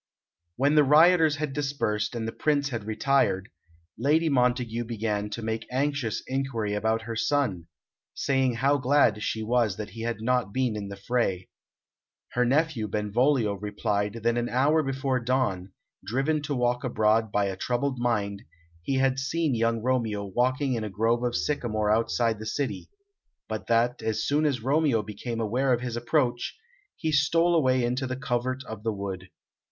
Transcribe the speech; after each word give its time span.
When 0.55 0.73
the 0.73 0.83
rioters 0.83 1.35
had 1.35 1.53
dispersed 1.53 2.15
and 2.15 2.27
the 2.27 2.31
Prince 2.31 2.69
had 2.69 2.85
retired, 2.85 3.49
Lady 3.99 4.29
Montague 4.29 4.83
began 4.85 5.29
to 5.29 5.43
make 5.43 5.67
anxious 5.71 6.23
inquiry 6.25 6.73
about 6.73 7.03
her 7.03 7.15
son, 7.15 7.67
saying 8.15 8.55
how 8.55 8.77
glad 8.79 9.21
she 9.21 9.43
was 9.43 9.75
he 9.77 10.01
had 10.01 10.19
not 10.19 10.51
been 10.51 10.75
in 10.75 10.87
the 10.87 10.95
fray. 10.95 11.49
Her 12.29 12.43
nephew 12.43 12.87
Benvolio 12.87 13.53
replied 13.53 14.21
that 14.23 14.39
an 14.39 14.49
hour 14.49 14.81
before 14.81 15.19
dawn, 15.19 15.71
driven 16.03 16.41
to 16.41 16.55
walk 16.55 16.83
abroad 16.83 17.31
by 17.31 17.45
a 17.45 17.55
troubled 17.55 17.99
mind, 17.99 18.41
he 18.81 18.95
had 18.95 19.19
seen 19.19 19.53
young 19.53 19.83
Romeo 19.83 20.25
walking 20.25 20.73
in 20.73 20.83
a 20.83 20.89
grove 20.89 21.21
of 21.23 21.35
sycamore 21.35 21.91
outside 21.91 22.39
the 22.39 22.47
city, 22.47 22.89
but 23.47 23.67
that, 23.67 24.01
as 24.01 24.23
soon 24.25 24.47
as 24.47 24.63
Romeo 24.63 25.03
became 25.03 25.39
aware 25.39 25.71
of 25.71 25.81
his 25.81 25.95
approach, 25.95 26.57
he 26.97 27.11
stole 27.11 27.53
away 27.53 27.83
into 27.83 28.07
the 28.07 28.17
covert 28.17 28.63
of 28.63 28.81
the 28.81 28.91
wood. 28.91 29.29